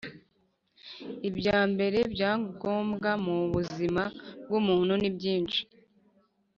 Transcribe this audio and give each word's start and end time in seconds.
Ibya 1.29 1.59
mbere 1.71 1.99
bya 2.13 2.31
ngombwa 2.41 3.11
mu 3.25 3.35
buzima 3.53 4.03
bw’umuntu 4.45 4.93
nibyinshi 5.01 5.61